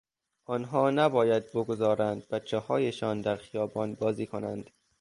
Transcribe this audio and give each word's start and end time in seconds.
آنها 0.45 0.89
نباید 0.91 1.49
بگذارند 1.51 2.27
بچههایشان 2.27 3.21
در 3.21 3.35
خیابان 3.35 3.95
بازی 3.95 4.27
کنند. 4.27 4.69